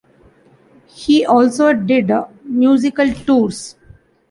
He 0.87 1.27
also 1.27 1.73
did 1.73 2.09
musical 2.43 3.13
tours. 3.13 3.75